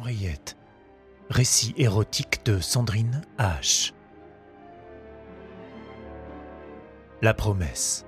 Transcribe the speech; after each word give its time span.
Henriette. 0.00 0.56
Récit 1.28 1.74
érotique 1.76 2.42
de 2.46 2.58
Sandrine 2.58 3.20
H. 3.38 3.92
La 7.20 7.34
promesse. 7.34 8.06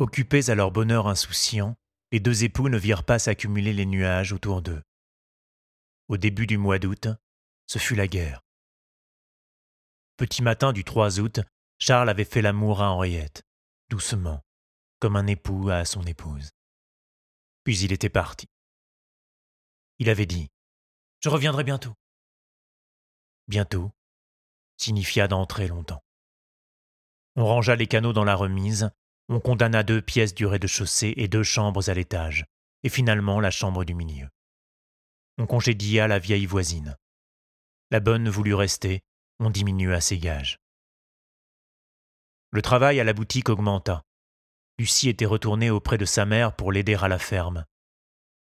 Occupés 0.00 0.50
à 0.50 0.56
leur 0.56 0.72
bonheur 0.72 1.06
insouciant, 1.06 1.76
les 2.10 2.18
deux 2.18 2.42
époux 2.42 2.68
ne 2.68 2.76
virent 2.76 3.04
pas 3.04 3.20
s'accumuler 3.20 3.72
les 3.72 3.86
nuages 3.86 4.32
autour 4.32 4.60
d'eux. 4.60 4.82
Au 6.08 6.16
début 6.16 6.48
du 6.48 6.58
mois 6.58 6.80
d'août, 6.80 7.06
ce 7.68 7.78
fut 7.78 7.94
la 7.94 8.08
guerre. 8.08 8.40
Petit 10.16 10.42
matin 10.42 10.72
du 10.72 10.82
3 10.82 11.20
août, 11.20 11.38
Charles 11.78 12.08
avait 12.08 12.24
fait 12.24 12.42
l'amour 12.42 12.82
à 12.82 12.90
Henriette, 12.90 13.44
doucement, 13.90 14.42
comme 14.98 15.14
un 15.14 15.28
époux 15.28 15.70
à 15.70 15.84
son 15.84 16.02
épouse. 16.02 16.50
Puis 17.68 17.80
il 17.80 17.92
était 17.92 18.08
parti. 18.08 18.46
Il 19.98 20.08
avait 20.08 20.24
dit 20.24 20.48
Je 21.20 21.28
reviendrai 21.28 21.64
bientôt. 21.64 21.92
Bientôt 23.46 23.92
signifia 24.78 25.28
dans 25.28 25.44
très 25.44 25.68
longtemps. 25.68 26.02
On 27.36 27.44
rangea 27.44 27.76
les 27.76 27.86
canaux 27.86 28.14
dans 28.14 28.24
la 28.24 28.36
remise, 28.36 28.88
on 29.28 29.38
condamna 29.38 29.82
deux 29.82 30.00
pièces 30.00 30.34
du 30.34 30.46
rez-de-chaussée 30.46 31.12
et 31.18 31.28
deux 31.28 31.42
chambres 31.42 31.90
à 31.90 31.92
l'étage, 31.92 32.46
et 32.84 32.88
finalement 32.88 33.38
la 33.38 33.50
chambre 33.50 33.84
du 33.84 33.94
milieu. 33.94 34.30
On 35.36 35.46
congédia 35.46 36.08
la 36.08 36.18
vieille 36.18 36.46
voisine. 36.46 36.96
La 37.90 38.00
bonne 38.00 38.30
voulut 38.30 38.54
rester, 38.54 39.02
on 39.40 39.50
diminua 39.50 40.00
ses 40.00 40.16
gages. 40.16 40.58
Le 42.50 42.62
travail 42.62 42.98
à 42.98 43.04
la 43.04 43.12
boutique 43.12 43.50
augmenta. 43.50 44.06
Lucie 44.78 45.08
était 45.08 45.26
retournée 45.26 45.70
auprès 45.70 45.98
de 45.98 46.04
sa 46.04 46.24
mère 46.24 46.54
pour 46.54 46.70
l'aider 46.70 46.94
à 46.94 47.08
la 47.08 47.18
ferme. 47.18 47.64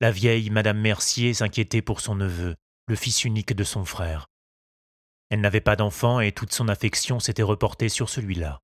La 0.01 0.11
vieille 0.11 0.51
Madame 0.51 0.79
Mercier 0.79 1.33
s'inquiétait 1.33 1.81
pour 1.81 2.01
son 2.01 2.15
neveu, 2.15 2.57
le 2.87 2.97
fils 2.97 3.25
unique 3.25 3.55
de 3.55 3.65
son 3.65 3.87
frère. 3.87 4.27
Elle 5.31 5.41
n'avait 5.41 5.63
pas 5.63 5.77
d'enfant 5.77 6.21
et 6.21 6.33
toute 6.33 6.53
son 6.53 6.69
affection 6.69 7.21
s'était 7.21 7.43
reportée 7.43 7.89
sur 7.89 8.11
celui-là. 8.11 8.61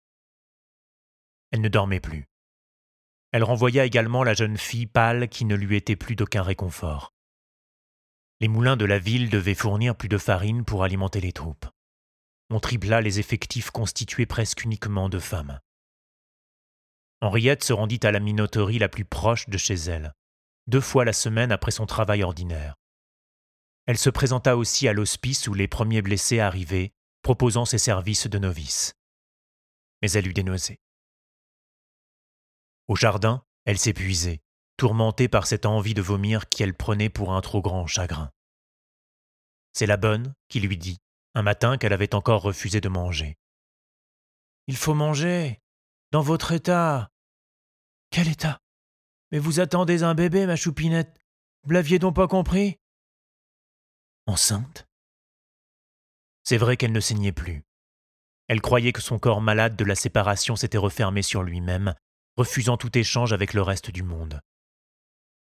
Elle 1.51 1.63
ne 1.63 1.69
dormait 1.69 2.01
plus. 2.01 2.27
Elle 3.33 3.45
renvoya 3.45 3.87
également 3.87 4.23
la 4.23 4.35
jeune 4.35 4.59
fille 4.59 4.87
pâle 4.87 5.29
qui 5.29 5.47
ne 5.47 5.55
lui 5.55 5.77
était 5.77 5.97
plus 5.97 6.15
d'aucun 6.15 6.43
réconfort. 6.43 7.15
Les 8.41 8.49
moulins 8.49 8.77
de 8.77 8.85
la 8.85 8.99
ville 8.99 9.31
devaient 9.31 9.55
fournir 9.55 9.97
plus 9.97 10.09
de 10.09 10.19
farine 10.19 10.65
pour 10.65 10.85
alimenter 10.85 11.21
les 11.21 11.33
troupes. 11.33 11.67
On 12.51 12.61
tripla 12.61 13.01
les 13.01 13.19
effectifs 13.19 13.71
constitués 13.71 14.27
presque 14.27 14.65
uniquement 14.65 15.09
de 15.09 15.19
femmes. 15.19 15.59
Henriette 17.23 17.63
se 17.63 17.73
rendit 17.73 18.01
à 18.03 18.11
la 18.11 18.19
minoterie 18.19 18.81
la 18.81 18.89
plus 18.89 19.05
proche 19.05 19.49
de 19.49 19.57
chez 19.57 19.75
elle, 19.75 20.13
deux 20.67 20.81
fois 20.81 21.05
la 21.05 21.13
semaine 21.13 21.53
après 21.53 21.71
son 21.71 21.87
travail 21.87 22.25
ordinaire. 22.25 22.75
Elle 23.87 23.97
se 23.97 24.11
présenta 24.11 24.57
aussi 24.57 24.89
à 24.89 24.93
l'hospice 24.93 25.47
où 25.47 25.55
les 25.55 25.69
premiers 25.69 26.03
blessés 26.03 26.41
arrivaient, 26.41 26.93
proposant 27.23 27.65
ses 27.65 27.79
services 27.79 28.27
de 28.27 28.39
novice. 28.39 28.95
Mais 30.03 30.11
elle 30.11 30.27
eut 30.27 30.33
des 30.33 30.43
nausées. 30.43 30.81
Au 32.89 32.97
jardin, 32.97 33.45
elle 33.67 33.79
s'épuisait, 33.79 34.41
tourmentée 34.77 35.29
par 35.29 35.47
cette 35.47 35.65
envie 35.65 35.95
de 35.95 36.03
vomir 36.03 36.49
qu'elle 36.49 36.75
prenait 36.75 37.09
pour 37.09 37.33
un 37.33 37.41
trop 37.41 37.63
grand 37.63 37.87
chagrin. 37.87 38.33
C'est 39.73 39.87
la 39.87 39.97
bonne 39.97 40.35
qui 40.49 40.59
lui 40.59 40.77
dit, 40.77 40.99
un 41.35 41.43
matin 41.43 41.79
qu'elle 41.79 41.93
avait 41.93 42.17
encore 42.17 42.43
refusé 42.43 42.81
de 42.81 42.89
manger. 42.89 43.39
Il 44.67 44.77
faut 44.77 44.95
manger, 44.95 45.62
dans 46.13 46.21
votre 46.21 46.53
état, 46.53 47.11
quel 48.11 48.29
état? 48.29 48.61
Mais 49.33 49.39
vous 49.39 49.61
attendez 49.61 50.03
un 50.03 50.15
bébé, 50.15 50.47
ma 50.47 50.57
choupinette. 50.57 51.19
Vous 51.65 51.71
l'aviez 51.73 51.99
donc 51.99 52.15
pas 52.15 52.29
compris? 52.29 52.79
Enceinte? 54.27 54.87
C'est 56.45 56.59
vrai 56.59 56.77
qu'elle 56.77 56.93
ne 56.93 57.01
saignait 57.01 57.33
plus. 57.33 57.65
Elle 58.49 58.61
croyait 58.61 58.93
que 58.93 59.01
son 59.01 59.19
corps 59.19 59.41
malade 59.41 59.75
de 59.75 59.85
la 59.85 59.95
séparation 59.95 60.55
s'était 60.55 60.77
refermé 60.77 61.23
sur 61.23 61.43
lui-même, 61.43 61.95
refusant 62.37 62.77
tout 62.77 62.97
échange 62.99 63.33
avec 63.33 63.55
le 63.55 63.63
reste 63.63 63.91
du 63.91 64.03
monde. 64.03 64.43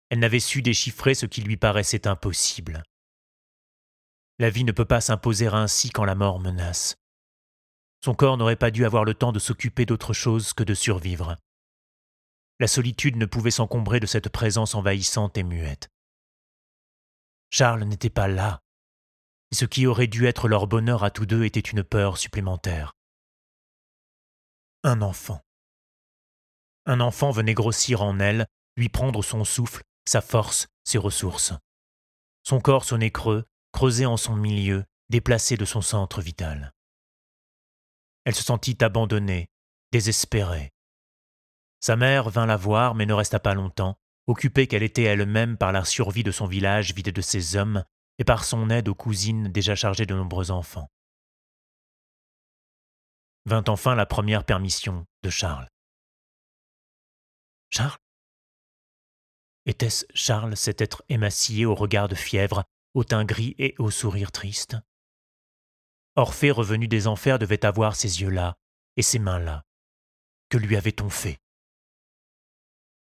Elle 0.09 0.19
n'avait 0.19 0.39
su 0.39 0.61
déchiffrer 0.61 1.15
ce 1.15 1.25
qui 1.25 1.41
lui 1.41 1.57
paraissait 1.57 2.07
impossible. 2.07 2.83
La 4.39 4.49
vie 4.49 4.63
ne 4.63 4.71
peut 4.71 4.85
pas 4.85 5.01
s'imposer 5.01 5.47
ainsi 5.47 5.89
quand 5.89 6.05
la 6.05 6.15
mort 6.15 6.39
menace. 6.39 6.95
Son 8.05 8.13
corps 8.13 8.37
n'aurait 8.37 8.55
pas 8.55 8.69
dû 8.69 8.85
avoir 8.85 9.03
le 9.03 9.15
temps 9.15 9.31
de 9.31 9.39
s'occuper 9.39 9.87
d'autre 9.87 10.13
chose 10.13 10.53
que 10.53 10.61
de 10.63 10.75
survivre. 10.75 11.37
La 12.59 12.67
solitude 12.67 13.15
ne 13.15 13.25
pouvait 13.25 13.49
s'encombrer 13.49 13.99
de 13.99 14.05
cette 14.05 14.29
présence 14.29 14.75
envahissante 14.75 15.39
et 15.39 15.43
muette. 15.43 15.89
Charles 17.49 17.83
n'était 17.85 18.11
pas 18.11 18.27
là. 18.27 18.61
Et 19.51 19.55
ce 19.55 19.65
qui 19.65 19.87
aurait 19.87 20.05
dû 20.05 20.27
être 20.27 20.47
leur 20.47 20.67
bonheur 20.67 21.03
à 21.03 21.09
tous 21.09 21.25
deux 21.25 21.45
était 21.45 21.59
une 21.59 21.83
peur 21.83 22.19
supplémentaire. 22.19 22.93
Un 24.83 25.01
enfant. 25.01 25.41
Un 26.85 26.99
enfant 26.99 27.31
venait 27.31 27.55
grossir 27.55 28.03
en 28.03 28.19
elle, 28.19 28.45
lui 28.77 28.89
prendre 28.89 29.23
son 29.23 29.43
souffle, 29.43 29.81
sa 30.07 30.21
force, 30.21 30.67
ses 30.83 30.99
ressources. 30.99 31.53
Son 32.43 32.61
corps 32.61 32.85
sonnait 32.85 33.09
creux, 33.09 33.45
creusé 33.71 34.05
en 34.05 34.15
son 34.15 34.35
milieu, 34.35 34.85
déplacé 35.09 35.57
de 35.57 35.65
son 35.65 35.81
centre 35.81 36.21
vital. 36.21 36.74
Elle 38.25 38.35
se 38.35 38.43
sentit 38.43 38.77
abandonnée, 38.81 39.49
désespérée, 39.91 40.75
sa 41.85 41.95
mère 41.95 42.31
vint 42.31 42.47
la 42.47 42.57
voir, 42.57 42.95
mais 42.95 43.05
ne 43.05 43.13
resta 43.13 43.39
pas 43.39 43.53
longtemps, 43.53 43.99
occupée 44.25 44.65
qu'elle 44.65 44.81
était 44.81 45.03
elle-même 45.03 45.55
par 45.55 45.71
la 45.71 45.85
survie 45.85 46.23
de 46.23 46.31
son 46.31 46.47
village 46.47 46.95
vide 46.95 47.11
de 47.11 47.21
ses 47.21 47.57
hommes 47.57 47.85
et 48.17 48.23
par 48.23 48.43
son 48.43 48.71
aide 48.71 48.87
aux 48.87 48.95
cousines 48.95 49.49
déjà 49.49 49.75
chargées 49.75 50.07
de 50.07 50.15
nombreux 50.15 50.49
enfants. 50.49 50.89
Vint 53.45 53.65
enfin 53.67 53.93
la 53.93 54.07
première 54.07 54.45
permission 54.45 55.05
de 55.21 55.29
Charles. 55.29 55.67
Charles? 57.69 57.99
Était-ce 59.67 60.05
Charles, 60.15 60.57
cet 60.57 60.81
être 60.81 61.03
émacié 61.07 61.67
au 61.67 61.75
regard 61.75 62.07
de 62.07 62.15
fièvre, 62.15 62.63
au 62.95 63.03
teint 63.03 63.25
gris 63.25 63.53
et 63.59 63.75
au 63.77 63.91
sourire 63.91 64.31
triste? 64.31 64.75
Orphée 66.17 66.51
revenu 66.51 66.87
des 66.87 67.07
enfers 67.07 67.39
devait 67.39 67.65
avoir 67.65 67.95
ces 67.95 68.21
yeux-là 68.21 68.55
et 68.95 69.01
ces 69.01 69.19
mains-là. 69.19 69.63
Que 70.49 70.57
lui 70.57 70.77
avait-on 70.77 71.09
fait? 71.09 71.39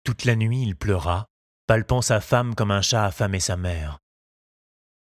Toute 0.03 0.25
la 0.25 0.35
nuit 0.35 0.63
il 0.63 0.75
pleura, 0.75 1.29
palpant 1.67 2.01
sa 2.01 2.21
femme 2.21 2.55
comme 2.55 2.71
un 2.71 2.81
chat 2.81 3.05
affamé 3.05 3.39
sa 3.39 3.55
mère. 3.55 3.99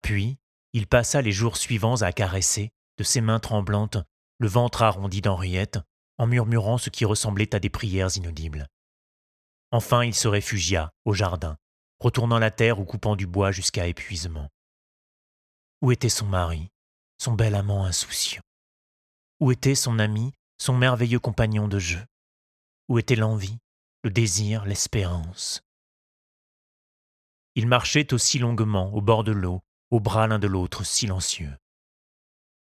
Puis, 0.01 0.38
il 0.72 0.88
passa 0.88 1.22
les 1.22 1.34
jours 1.34 1.57
suivants 1.57 2.01
à 2.01 2.13
caresser, 2.13 2.72
de 2.97 3.03
ses 3.03 3.19
mains 3.19 3.40
tremblantes, 3.40 3.97
le 4.38 4.47
ventre 4.47 4.84
arrondi 4.84 5.22
d'Henriette, 5.22 5.79
en 6.18 6.28
murmurant 6.28 6.78
ce 6.78 6.89
qui 6.89 7.03
ressemblait 7.03 7.53
à 7.53 7.59
des 7.59 7.69
prières 7.69 8.16
inaudibles. 8.16 8.68
Enfin, 9.72 10.06
il 10.06 10.16
se 10.16 10.29
réfugia, 10.29 10.94
au 11.03 11.13
jardin, 11.13 11.57
retournant 12.00 12.39
la 12.39 12.51
terre 12.51 12.79
ou 12.79 12.85
coupant 12.85 13.18
du 13.18 13.28
bois 13.28 13.51
jusqu'à 13.51 13.88
épuisement. 13.88 14.50
Où 15.81 15.91
était 15.91 16.09
son 16.09 16.25
mari, 16.25 16.72
son 17.18 17.34
bel 17.34 17.56
amant 17.56 17.86
insouciant 17.86 18.42
Où 19.40 19.52
était 19.52 19.76
son 19.76 20.00
ami, 20.00 20.34
son 20.58 20.76
merveilleux 20.76 21.20
compagnon 21.20 21.68
de 21.68 21.80
jeu? 21.80 22.04
Où 22.88 23.00
était 23.00 23.16
l'envie, 23.16 23.58
le 24.04 24.10
désir, 24.10 24.66
l'espérance? 24.66 25.62
Ils 27.56 27.68
marchaient 27.68 28.14
aussi 28.14 28.40
longuement 28.40 28.94
au 28.94 29.02
bord 29.02 29.24
de 29.24 29.32
l'eau, 29.32 29.62
au 29.90 30.00
bras 30.00 30.28
l'un 30.28 30.40
de 30.40 30.48
l'autre, 30.48 30.84
silencieux. 30.84 31.56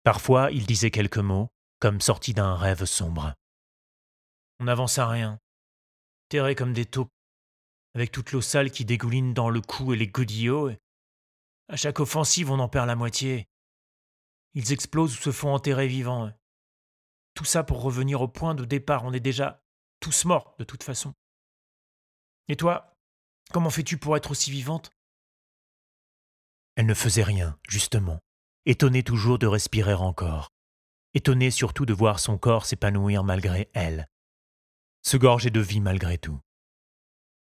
Parfois, 0.03 0.51
ils 0.51 0.65
disaient 0.65 0.91
quelques 0.91 1.17
mots, 1.17 1.49
comme 1.79 2.01
sortis 2.01 2.33
d'un 2.33 2.55
rêve 2.55 2.85
sombre. 2.85 3.33
On 4.59 4.65
n'avance 4.65 4.97
à 4.97 5.07
rien, 5.07 5.39
terrés 6.29 6.55
comme 6.55 6.73
des 6.73 6.85
taupes, 6.85 7.11
avec 7.95 8.11
toute 8.11 8.31
l'eau 8.31 8.41
sale 8.41 8.71
qui 8.71 8.85
dégouline 8.85 9.33
dans 9.33 9.49
le 9.49 9.61
cou 9.61 9.93
et 9.93 9.97
les 9.97 10.07
godillots. 10.07 10.71
À 11.67 11.75
chaque 11.75 11.99
offensive, 11.99 12.51
on 12.51 12.59
en 12.59 12.69
perd 12.69 12.87
la 12.87 12.95
moitié. 12.95 13.47
Ils 14.53 14.71
explosent 14.71 15.17
ou 15.17 15.21
se 15.21 15.31
font 15.31 15.53
enterrer 15.53 15.87
vivants. 15.87 16.31
Tout 17.33 17.45
ça 17.45 17.63
pour 17.63 17.81
revenir 17.81 18.21
au 18.21 18.27
point 18.27 18.55
de 18.55 18.65
départ. 18.65 19.05
On 19.05 19.13
est 19.13 19.19
déjà 19.19 19.63
tous 19.99 20.25
morts 20.25 20.55
de 20.59 20.63
toute 20.63 20.83
façon. 20.83 21.13
Et 22.47 22.55
toi, 22.55 22.97
comment 23.51 23.69
fais-tu 23.69 23.97
pour 23.97 24.17
être 24.17 24.31
aussi 24.31 24.51
vivante? 24.51 24.91
Elle 26.75 26.87
ne 26.87 26.93
faisait 26.93 27.23
rien, 27.23 27.59
justement, 27.67 28.19
étonnée 28.65 29.03
toujours 29.03 29.37
de 29.37 29.47
respirer 29.47 29.93
encore, 29.93 30.49
étonnée 31.13 31.51
surtout 31.51 31.85
de 31.85 31.93
voir 31.93 32.19
son 32.19 32.37
corps 32.37 32.65
s'épanouir 32.65 33.23
malgré 33.23 33.69
elle, 33.73 34.07
se 35.01 35.17
gorger 35.17 35.49
de 35.49 35.59
vie 35.59 35.81
malgré 35.81 36.17
tout. 36.17 36.39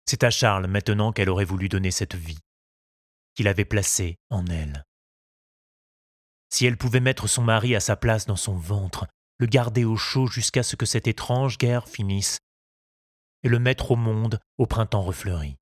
C'est 0.05 0.25
à 0.25 0.31
Charles 0.31 0.67
maintenant 0.67 1.12
qu'elle 1.12 1.31
aurait 1.31 1.44
voulu 1.44 1.69
donner 1.69 1.91
cette 1.91 2.17
vie, 2.17 2.41
qu'il 3.35 3.49
avait 3.49 3.64
placée 3.64 4.19
en 4.31 4.44
elle. 4.47 4.85
Si 6.52 6.67
elle 6.67 6.76
pouvait 6.76 7.00
mettre 7.00 7.29
son 7.29 7.43
mari 7.43 7.75
à 7.75 7.81
sa 7.81 7.97
place 7.97 8.26
dans 8.26 8.37
son 8.37 8.56
ventre, 8.56 9.06
le 9.38 9.47
garder 9.47 9.85
au 9.85 9.97
chaud 9.97 10.26
jusqu'à 10.26 10.62
ce 10.62 10.76
que 10.76 10.87
cette 10.87 11.06
étrange 11.06 11.56
guerre 11.56 11.88
finisse, 11.88 12.41
et 13.43 13.49
le 13.49 13.58
mettre 13.58 13.93
au 13.93 13.97
monde 13.97 14.41
au 14.58 14.67
printemps 14.67 15.02
refleuri. 15.02 15.56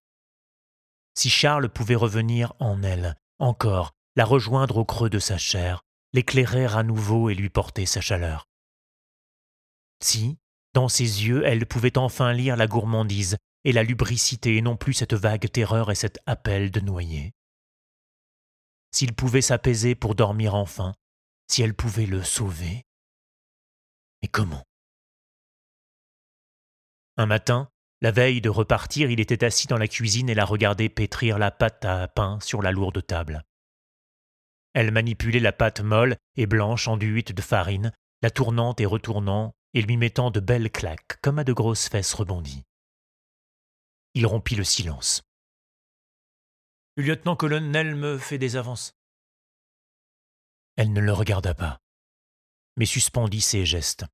Si 1.15 1.31
Charles 1.31 1.69
pouvait 1.69 1.95
revenir 1.95 2.55
en 2.59 2.83
elle, 2.83 3.17
encore, 3.39 3.93
la 4.17 4.25
rejoindre 4.25 4.79
au 4.79 4.85
creux 4.85 5.11
de 5.11 5.19
sa 5.19 5.39
chair, 5.39 5.83
l'éclairer 6.13 6.67
à 6.67 6.83
nouveau 6.83 7.31
et 7.31 7.35
lui 7.35 7.51
porter 7.51 7.87
sa 7.87 8.01
chaleur. 8.01 8.47
Si, 10.03 10.39
dans 10.75 10.89
ses 10.89 11.27
yeux, 11.27 11.43
elle 11.45 11.67
pouvait 11.67 11.99
enfin 11.99 12.33
lire 12.33 12.57
la 12.57 12.67
gourmandise 12.67 13.37
et 13.65 13.73
la 13.73 13.83
lubricité 13.83 14.57
et 14.57 14.63
non 14.63 14.77
plus 14.77 14.95
cette 14.95 15.15
vague 15.15 15.51
terreur 15.51 15.91
et 15.91 15.95
cet 15.95 16.19
appel 16.27 16.71
de 16.71 16.81
noyer. 16.81 17.33
S'il 18.91 19.15
pouvait 19.15 19.43
s'apaiser 19.43 19.95
pour 19.95 20.15
dormir 20.15 20.55
enfin, 20.55 20.95
si 21.49 21.63
elle 21.63 21.75
pouvait 21.75 22.07
le 22.07 22.23
sauver. 22.23 22.85
Mais 24.23 24.29
comment? 24.29 24.65
Un 27.17 27.27
matin, 27.27 27.69
la 28.01 28.13
veille 28.13 28.41
de 28.41 28.49
repartir, 28.49 29.11
il 29.11 29.21
était 29.21 29.45
assis 29.45 29.67
dans 29.67 29.77
la 29.77 29.89
cuisine 29.89 30.31
et 30.31 30.35
la 30.35 30.45
regardait 30.45 30.89
pétrir 30.89 31.39
la 31.39 31.51
pâte 31.51 31.85
à 31.85 32.07
pain 32.07 32.39
sur 32.41 32.63
la 32.63 32.71
lourde 32.71 33.05
table. 33.05 33.45
Elle 34.73 34.93
manipulait 34.93 35.41
la 35.41 35.53
pâte 35.53 35.81
molle 35.81 36.17
et 36.37 36.47
blanche 36.47 36.87
enduite 36.87 37.33
de 37.33 37.43
farine, 37.43 37.93
la 38.23 38.31
tournant 38.31 38.75
et 38.79 38.87
retournant, 38.87 39.53
et 39.75 39.83
lui 39.83 39.97
mettant 39.97 40.31
de 40.31 40.41
belles 40.41 40.71
claques, 40.71 41.21
comme 41.23 41.39
à 41.39 41.45
de 41.45 41.53
grosses 41.53 41.89
fesses 41.89 42.15
rebondies. 42.15 42.65
Il 44.15 44.27
rompit 44.27 44.55
le 44.55 44.65
silence. 44.65 45.23
Le 46.99 47.05
lieutenant-colonel 47.05 47.95
me 47.95 48.19
fait 48.19 48.39
des 48.39 48.57
avances. 48.57 48.97
Elle 50.75 50.93
ne 50.93 51.01
le 51.01 51.13
regarda 51.13 51.55
pas, 51.55 51.79
mais 52.77 52.87
suspendit 52.87 53.41
ses 53.41 53.65
gestes. 53.65 54.05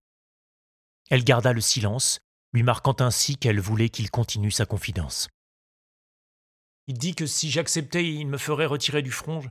Elle 1.08 1.24
garda 1.24 1.54
le 1.54 1.62
silence, 1.62 2.20
lui 2.52 2.62
marquant 2.62 2.94
ainsi 2.98 3.38
qu'elle 3.38 3.58
voulait 3.58 3.88
qu'il 3.88 4.10
continue 4.10 4.50
sa 4.50 4.66
confidence. 4.66 5.28
Il 6.86 6.98
dit 6.98 7.14
que 7.14 7.24
si 7.24 7.50
j'acceptais, 7.50 8.04
il 8.04 8.26
me 8.26 8.36
ferait 8.36 8.66
retirer 8.66 9.00
du 9.00 9.12
front. 9.12 9.42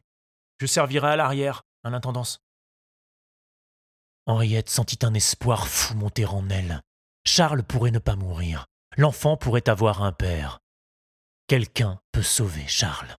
Je 0.60 0.68
servirais 0.68 1.14
à 1.14 1.16
l'arrière, 1.16 1.64
à 1.84 1.90
l'intendance. 1.90 2.38
Henriette 4.28 4.70
sentit 4.70 5.00
un 5.02 5.16
espoir 5.16 5.68
fou 5.68 5.96
monter 5.96 6.26
en 6.26 6.48
elle. 6.50 6.84
Charles 7.26 7.64
pourrait 7.64 7.90
ne 7.90 7.98
pas 7.98 8.16
mourir. 8.16 8.68
L'enfant 8.96 9.38
pourrait 9.38 9.70
avoir 9.70 10.04
un 10.04 10.12
père. 10.12 10.60
Quelqu'un 11.48 12.00
peut 12.12 12.22
sauver 12.22 12.68
Charles. 12.68 13.16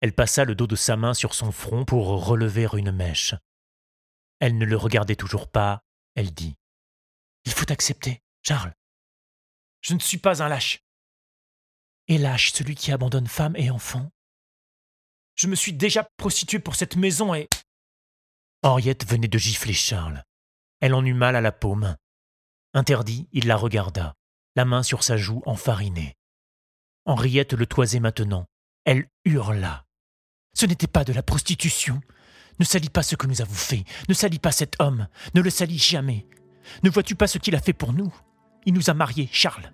Elle 0.00 0.14
passa 0.14 0.44
le 0.44 0.54
dos 0.54 0.66
de 0.66 0.76
sa 0.76 0.96
main 0.96 1.14
sur 1.14 1.34
son 1.34 1.50
front 1.50 1.84
pour 1.84 2.24
relever 2.26 2.68
une 2.74 2.92
mèche. 2.92 3.34
Elle 4.40 4.56
ne 4.56 4.64
le 4.64 4.76
regardait 4.76 5.16
toujours 5.16 5.50
pas, 5.50 5.82
elle 6.14 6.32
dit. 6.32 6.54
Il 7.44 7.52
faut 7.52 7.70
accepter, 7.72 8.22
Charles. 8.42 8.74
Je 9.80 9.94
ne 9.94 9.98
suis 9.98 10.18
pas 10.18 10.42
un 10.42 10.48
lâche. 10.48 10.84
Et 12.06 12.18
lâche 12.18 12.52
celui 12.52 12.74
qui 12.74 12.92
abandonne 12.92 13.26
femme 13.26 13.56
et 13.56 13.70
enfant. 13.70 14.10
Je 15.34 15.46
me 15.46 15.54
suis 15.54 15.72
déjà 15.72 16.08
prostituée 16.16 16.58
pour 16.58 16.74
cette 16.76 16.96
maison 16.96 17.34
et. 17.34 17.48
Henriette 18.62 19.06
venait 19.06 19.28
de 19.28 19.38
gifler 19.38 19.72
Charles. 19.72 20.24
Elle 20.80 20.94
en 20.94 21.04
eut 21.04 21.14
mal 21.14 21.36
à 21.36 21.40
la 21.40 21.52
paume. 21.52 21.96
Interdit, 22.74 23.28
il 23.32 23.46
la 23.46 23.56
regarda, 23.56 24.14
la 24.56 24.64
main 24.64 24.82
sur 24.82 25.02
sa 25.02 25.16
joue 25.16 25.42
enfarinée. 25.46 26.16
Henriette 27.04 27.54
le 27.54 27.66
toisait 27.66 28.00
maintenant. 28.00 28.46
Elle 28.84 29.08
hurla. 29.24 29.87
Ce 30.58 30.66
n'était 30.66 30.88
pas 30.88 31.04
de 31.04 31.12
la 31.12 31.22
prostitution. 31.22 32.00
Ne 32.58 32.64
salis 32.64 32.88
pas 32.88 33.04
ce 33.04 33.14
que 33.14 33.28
nous 33.28 33.40
avons 33.40 33.54
fait. 33.54 33.84
Ne 34.08 34.14
salis 34.14 34.40
pas 34.40 34.50
cet 34.50 34.74
homme. 34.80 35.06
Ne 35.36 35.40
le 35.40 35.50
salis 35.50 35.78
jamais. 35.78 36.26
Ne 36.82 36.90
vois-tu 36.90 37.14
pas 37.14 37.28
ce 37.28 37.38
qu'il 37.38 37.54
a 37.54 37.60
fait 37.60 37.72
pour 37.72 37.92
nous? 37.92 38.12
Il 38.66 38.74
nous 38.74 38.90
a 38.90 38.94
mariés, 38.94 39.28
Charles. 39.30 39.70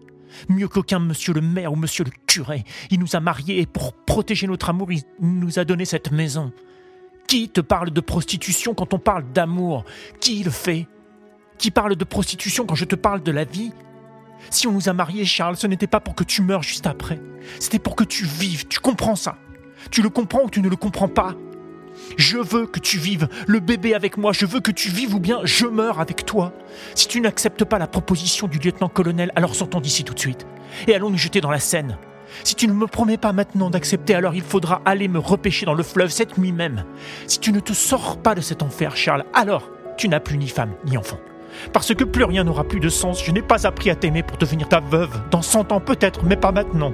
Mieux 0.51 0.69
qu'aucun 0.69 0.99
monsieur 0.99 1.33
le 1.33 1.41
maire 1.41 1.73
ou 1.73 1.77
monsieur 1.77 2.05
le 2.05 2.11
curé. 2.27 2.65
Il 2.91 3.01
nous 3.01 3.17
a 3.17 3.21
mariés 3.21 3.61
et 3.61 3.67
pour 3.67 3.95
protéger 3.95 4.47
notre 4.47 4.69
amour, 4.69 4.93
il 4.93 5.03
nous 5.21 5.59
a 5.59 5.65
donné 5.65 5.87
cette 5.87 6.13
maison. 6.13 6.53
Qui 7.29 7.49
te 7.49 7.63
parle 7.63 7.91
de 7.91 8.03
prostitution 8.03 8.75
quand 8.75 8.93
on 8.93 8.99
parle 8.99 9.33
d'amour? 9.33 9.87
Qui 10.21 10.45
le 10.45 10.51
fait? 10.51 10.87
Qui 11.57 11.71
parle 11.71 11.97
de 11.97 12.05
prostitution 12.05 12.67
quand 12.67 12.75
je 12.75 12.85
te 12.85 12.95
parle 12.95 13.23
de 13.23 13.33
la 13.33 13.45
vie? 13.45 13.73
Si 14.51 14.67
on 14.67 14.73
nous 14.73 14.91
a 14.91 14.93
mariés, 14.93 15.25
Charles, 15.25 15.57
ce 15.57 15.67
n'était 15.67 15.87
pas 15.87 16.01
pour 16.01 16.15
que 16.15 16.25
tu 16.25 16.43
meurs 16.43 16.63
juste 16.63 16.87
après. 16.87 17.19
C'était 17.59 17.79
pour 17.79 17.97
que 17.97 18.05
tu 18.05 18.27
vives. 18.27 18.67
Tu 18.69 18.81
comprends 18.81 19.17
ça? 19.17 19.39
Tu 19.91 20.03
le 20.03 20.09
comprends 20.09 20.45
ou 20.45 20.51
tu 20.51 20.61
ne 20.61 20.69
le 20.69 20.77
comprends 20.77 21.09
pas? 21.09 21.35
Je 22.17 22.39
veux 22.39 22.67
que 22.67 22.81
tu 22.81 22.99
vives 22.99 23.29
le 23.47 23.61
bébé 23.61 23.95
avec 23.95 24.17
moi, 24.17 24.33
je 24.33 24.47
veux 24.47 24.61
que 24.61 24.73
tu 24.73 24.89
vives 24.89 25.15
ou 25.15 25.21
bien 25.21 25.41
je 25.45 25.67
meurs 25.67 26.01
avec 26.01 26.27
toi. 26.27 26.53
Si 26.95 27.09
tu 27.09 27.21
n'acceptes 27.21 27.65
pas 27.65 27.79
la 27.79 27.87
proposition 27.87 28.49
du 28.49 28.59
lieutenant-colonel, 28.59 29.33
alors 29.37 29.55
sortons 29.55 29.81
d'ici 29.81 30.05
tout 30.05 30.15
de 30.15 30.19
suite 30.19 30.47
et 30.89 30.95
allons 30.95 31.11
nous 31.11 31.19
jeter 31.19 31.41
dans 31.41 31.51
la 31.51 31.61
Seine. 31.61 31.99
Si 32.43 32.57
tu 32.57 32.67
ne 32.67 32.73
me 32.73 32.87
promets 32.87 33.17
pas 33.17 33.33
maintenant 33.33 33.71
d'accepter, 33.71 34.15
alors 34.15 34.35
il 34.35 34.43
faudra 34.43 34.83
aller 34.85 35.07
me 35.07 35.19
repêcher 35.19 35.67
dans 35.67 35.75
le 35.75 35.85
fleuve 35.85 36.11
cette 36.11 36.37
nuit 36.37 36.53
même. 36.53 36.85
Si 37.29 37.39
tu 37.39 37.53
ne 37.53 37.61
te 37.61 37.73
sors 37.73 38.17
pas 38.17 38.35
de 38.35 38.41
cet 38.41 38.63
enfer, 38.63 38.97
Charles, 38.97 39.25
alors 39.33 39.71
tu 39.97 40.09
n'as 40.09 40.21
plus 40.21 40.37
ni 40.37 40.49
femme 40.49 40.73
ni 40.87 40.97
enfant. 40.97 41.21
Parce 41.73 41.95
que 41.95 42.05
plus 42.05 42.25
rien 42.25 42.45
n'aura 42.45 42.65
plus 42.65 42.81
de 42.81 42.89
sens, 42.89 43.25
je 43.25 43.31
n'ai 43.33 43.43
pas 43.43 43.67
appris 43.67 43.91
à 43.91 43.95
t'aimer 43.97 44.23
pour 44.23 44.39
devenir 44.39 44.69
ta 44.69 44.81
veuve. 44.81 45.21
Dans 45.31 45.43
cent 45.43 45.73
ans 45.73 45.81
peut-être, 45.81 46.25
mais 46.25 46.37
pas 46.37 46.53
maintenant. 46.53 46.93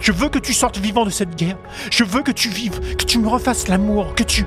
Je 0.00 0.12
veux 0.12 0.28
que 0.28 0.38
tu 0.38 0.52
sortes 0.52 0.78
vivant 0.78 1.04
de 1.04 1.10
cette 1.10 1.36
guerre. 1.36 1.58
Je 1.90 2.04
veux 2.04 2.22
que 2.22 2.32
tu 2.32 2.48
vives, 2.48 2.96
que 2.96 3.04
tu 3.04 3.18
me 3.18 3.28
refasses 3.28 3.68
l'amour, 3.68 4.14
que 4.14 4.22
tu... 4.22 4.44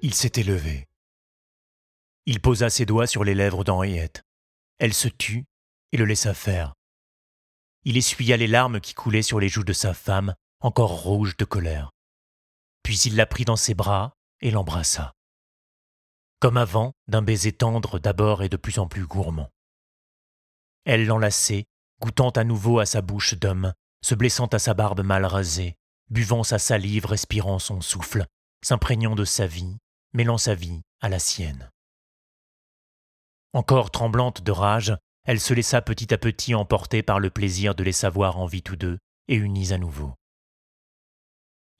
Il 0.00 0.14
s'était 0.14 0.44
levé. 0.44 0.87
Il 2.30 2.40
posa 2.40 2.68
ses 2.68 2.84
doigts 2.84 3.06
sur 3.06 3.24
les 3.24 3.34
lèvres 3.34 3.64
d'Henriette. 3.64 4.22
Elle 4.78 4.92
se 4.92 5.08
tut 5.08 5.46
et 5.92 5.96
le 5.96 6.04
laissa 6.04 6.34
faire. 6.34 6.74
Il 7.84 7.96
essuya 7.96 8.36
les 8.36 8.46
larmes 8.46 8.82
qui 8.82 8.92
coulaient 8.92 9.22
sur 9.22 9.40
les 9.40 9.48
joues 9.48 9.64
de 9.64 9.72
sa 9.72 9.94
femme, 9.94 10.34
encore 10.60 11.00
rouge 11.04 11.38
de 11.38 11.46
colère. 11.46 11.90
Puis 12.82 12.98
il 12.98 13.16
la 13.16 13.24
prit 13.24 13.46
dans 13.46 13.56
ses 13.56 13.72
bras 13.72 14.12
et 14.42 14.50
l'embrassa. 14.50 15.14
Comme 16.38 16.58
avant, 16.58 16.92
d'un 17.06 17.22
baiser 17.22 17.52
tendre 17.52 17.98
d'abord 17.98 18.42
et 18.42 18.50
de 18.50 18.58
plus 18.58 18.78
en 18.78 18.88
plus 18.88 19.06
gourmand. 19.06 19.48
Elle 20.84 21.06
l'enlaçait, 21.06 21.64
goûtant 21.98 22.28
à 22.28 22.44
nouveau 22.44 22.78
à 22.78 22.84
sa 22.84 23.00
bouche 23.00 23.36
d'homme, 23.36 23.72
se 24.04 24.14
blessant 24.14 24.48
à 24.48 24.58
sa 24.58 24.74
barbe 24.74 25.00
mal 25.00 25.24
rasée, 25.24 25.76
buvant 26.10 26.44
sa 26.44 26.58
salive, 26.58 27.06
respirant 27.06 27.58
son 27.58 27.80
souffle, 27.80 28.26
s'imprégnant 28.62 29.14
de 29.14 29.24
sa 29.24 29.46
vie, 29.46 29.78
mêlant 30.12 30.36
sa 30.36 30.54
vie 30.54 30.82
à 31.00 31.08
la 31.08 31.20
sienne. 31.20 31.70
Encore 33.58 33.90
tremblante 33.90 34.42
de 34.42 34.52
rage, 34.52 34.96
elle 35.24 35.40
se 35.40 35.52
laissa 35.52 35.82
petit 35.82 36.14
à 36.14 36.16
petit 36.16 36.54
emporter 36.54 37.02
par 37.02 37.18
le 37.18 37.28
plaisir 37.28 37.74
de 37.74 37.82
les 37.82 37.90
savoir 37.90 38.38
en 38.38 38.46
vie 38.46 38.62
tous 38.62 38.76
deux 38.76 38.98
et 39.26 39.34
unis 39.34 39.72
à 39.72 39.78
nouveau. 39.78 40.14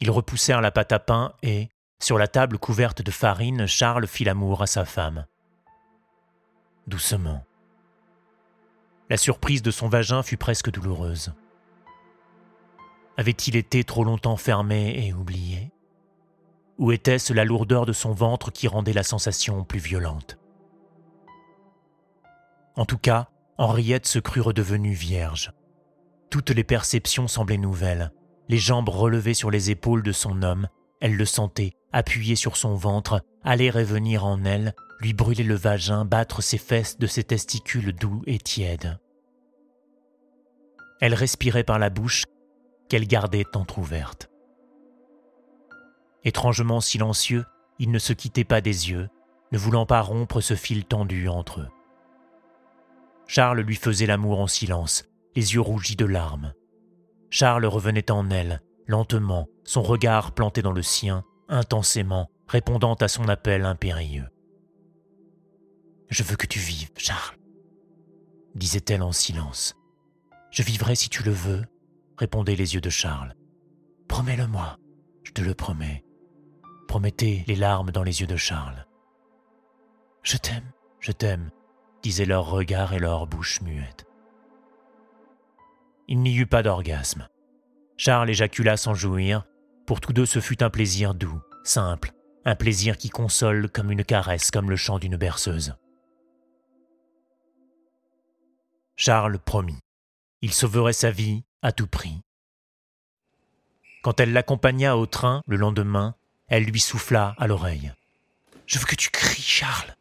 Ils 0.01 0.11
repoussèrent 0.11 0.61
la 0.61 0.73
pâte 0.73 0.91
à 0.91 0.99
pain 0.99 1.35
et, 1.45 1.69
sur 2.03 2.19
la 2.19 2.27
table 2.27 2.59
couverte 2.59 3.01
de 3.01 3.13
farine, 3.13 3.69
Charles 3.69 4.09
fit 4.09 4.25
l'amour 4.25 4.61
à 4.61 4.67
sa 4.67 4.85
femme. 4.85 5.25
Doucement. 6.89 7.45
La 9.09 9.17
surprise 9.17 9.63
de 9.63 9.71
son 9.71 9.89
vagin 9.89 10.25
fut 10.25 10.37
presque 10.37 10.73
douloureuse. 10.73 11.33
Avait-il 13.17 13.55
été 13.55 13.85
trop 13.85 14.03
longtemps 14.03 14.37
fermé 14.37 15.07
et 15.07 15.13
oublié? 15.13 15.71
Ou 16.79 16.91
était-ce 16.91 17.33
la 17.33 17.45
lourdeur 17.45 17.87
de 17.87 17.93
son 17.93 18.11
ventre 18.11 18.51
qui 18.51 18.67
rendait 18.67 18.93
la 18.93 19.05
sensation 19.05 19.63
plus 19.63 19.79
violente? 19.79 20.39
En 22.79 22.87
tout 22.87 22.97
cas, 22.97 23.29
Henriette 23.59 24.07
se 24.07 24.21
crut 24.21 24.41
redevenue 24.41 24.93
vierge. 24.93 25.53
Toutes 26.31 26.51
les 26.51 26.63
perceptions 26.63 27.27
semblaient 27.27 27.59
nouvelles. 27.59 28.13
Les 28.49 28.59
jambes 28.59 28.89
relevées 28.89 29.35
sur 29.35 29.51
les 29.51 29.73
épaules 29.73 30.05
de 30.05 30.13
son 30.13 30.43
homme, 30.43 30.69
elle 31.01 31.17
le 31.17 31.25
sentait, 31.25 31.75
appuyé 31.93 32.37
sur 32.37 32.57
son 32.57 32.77
ventre, 32.77 33.21
aller 33.43 33.67
et 33.67 33.83
venir 33.83 34.25
en 34.25 34.45
elle, 34.45 34.77
lui 35.01 35.13
brûler 35.13 35.43
le 35.43 35.57
vagin, 35.57 36.05
battre 36.05 36.41
ses 36.41 36.57
fesses 36.57 36.99
de 36.99 37.09
ses 37.09 37.25
testicules 37.25 37.93
doux 37.93 38.23
et 38.29 38.39
tièdes. 38.39 39.01
Elle 41.01 41.15
respirait 41.15 41.65
par 41.65 41.81
la 41.81 41.91
bouche 41.91 42.27
qu'elle 42.89 43.09
gardait 43.09 43.57
entr'ouverte. 43.57 44.31
Étrangement 46.23 46.81
silencieux, 46.81 47.45
ils 47.81 47.91
ne 47.91 47.99
se 47.99 48.13
quittaient 48.13 48.45
pas 48.45 48.61
des 48.61 48.91
yeux, 48.91 49.09
ne 49.51 49.59
voulant 49.59 49.85
pas 49.85 50.01
rompre 50.01 50.41
ce 50.41 50.55
fil 50.55 50.85
tendu 50.85 51.29
entre 51.29 51.63
eux. 51.63 51.69
Charles 53.29 53.61
lui 53.61 53.77
faisait 53.77 54.07
l'amour 54.07 54.41
en 54.41 54.47
silence, 54.47 55.05
les 55.37 55.55
yeux 55.55 55.61
rougis 55.61 55.97
de 55.97 56.07
larmes. 56.07 56.55
Charles 57.29 57.67
revenait 57.67 58.11
en 58.11 58.31
elle, 58.31 58.63
lentement, 58.87 59.47
son 59.65 59.83
regard 59.83 60.33
planté 60.33 60.63
dans 60.63 60.73
le 60.73 60.83
sien, 60.83 61.25
intensément, 61.49 62.31
répondant 62.49 62.95
à 62.95 63.07
son 63.07 63.29
appel 63.29 63.67
impérieux. 63.67 64.27
Je 66.09 66.23
veux 66.23 66.37
que 66.37 66.47
tu 66.47 66.59
vives, 66.59 66.91
Charles, 66.97 67.37
disait-elle 68.55 69.03
en 69.03 69.13
silence. 69.13 69.77
Je 70.51 70.63
vivrai 70.63 70.95
si 70.95 71.11
tu 71.11 71.23
le 71.23 71.33
veux, 71.33 71.67
répondaient 72.17 72.57
les 72.57 72.75
yeux 72.75 72.81
de 72.81 72.89
Charles. 72.89 73.35
Promets-le-moi, 74.09 74.79
je 75.23 75.33
te 75.33 75.43
le 75.43 75.53
promets. 75.53 76.03
Promettez 76.89 77.45
les 77.47 77.57
larmes 77.57 77.91
dans 77.91 78.03
les 78.03 78.23
yeux 78.23 78.27
de 78.27 78.37
Charles. 78.37 78.87
Je 80.23 80.39
t'aime, 80.39 80.73
je 80.99 81.13
t'aime, 81.13 81.51
disaient 82.03 82.25
leurs 82.25 82.49
regards 82.49 82.93
et 82.93 82.99
leurs 82.99 83.27
bouches 83.27 83.61
muettes. 83.61 84.07
Il 86.09 86.21
n'y 86.21 86.35
eut 86.35 86.47
pas 86.47 86.63
d'orgasme. 86.63 87.29
Charles 87.97 88.31
éjacula 88.31 88.77
sans 88.77 88.95
jouir. 88.95 89.45
Pour 89.87 90.01
tous 90.01 90.13
deux, 90.13 90.27
ce 90.27 90.41
fut 90.41 90.63
un 90.63 90.71
plaisir 90.71 91.15
doux, 91.15 91.41
simple, 91.65 92.13
un 92.45 92.55
plaisir 92.55 92.97
qui 92.97 93.11
console 93.11 93.69
comme 93.69 93.91
une 93.91 94.05
caresse, 94.05 94.51
comme 94.51 94.71
le 94.71 94.77
chant 94.77 94.99
d'une 94.99 95.17
berceuse. 95.17 95.75
Charles 98.97 99.39
promit. 99.39 99.79
Il 100.41 100.53
sauverait 100.53 100.93
sa 100.93 101.11
vie 101.11 101.45
à 101.63 101.73
tout 101.73 101.87
prix. 101.87 102.21
Quand 104.03 104.21
elle 104.21 104.33
l'accompagna 104.33 104.97
au 104.97 105.07
train 105.07 105.43
le 105.47 105.57
lendemain, 105.57 106.15
elle 106.47 106.65
lui 106.65 106.81
souffla 106.81 107.35
à 107.39 107.47
l'oreille. 107.47 107.93
Je 108.67 108.79
veux 108.79 108.87
que 108.87 108.95
tu 108.95 109.11
cries, 109.11 109.43
Charles, 109.43 109.97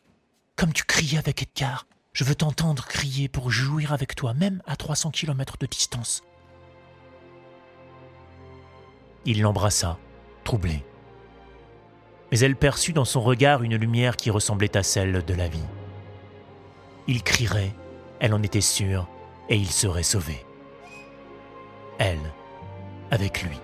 comme 0.56 0.74
tu 0.74 0.84
criais 0.84 1.18
avec 1.18 1.42
Edgar. 1.42 1.87
Je 2.18 2.24
veux 2.24 2.34
t'entendre 2.34 2.88
crier 2.88 3.28
pour 3.28 3.52
jouir 3.52 3.94
avec 3.94 4.16
toi, 4.16 4.34
même 4.34 4.60
à 4.66 4.76
300 4.76 5.12
km 5.12 5.58
de 5.60 5.68
distance. 5.68 6.24
Il 9.26 9.44
l'embrassa, 9.44 10.00
troublé. 10.44 10.84
Mais 12.32 12.40
elle 12.40 12.56
perçut 12.56 12.92
dans 12.92 13.06
son 13.06 13.22
regard 13.22 13.62
une 13.62 13.76
lumière 13.76 14.16
qui 14.16 14.32
ressemblait 14.32 14.76
à 14.76 14.82
celle 14.82 15.24
de 15.26 15.34
la 15.36 15.48
vie. 15.48 15.68
Il 17.08 17.22
crierait, 17.22 17.76
elle 18.20 18.34
en 18.34 18.42
était 18.42 18.62
sûre, 18.62 19.08
et 19.48 19.56
il 19.56 19.70
serait 19.70 20.02
sauvé. 20.02 20.44
Elle, 22.00 22.34
avec 23.12 23.44
lui. 23.44 23.60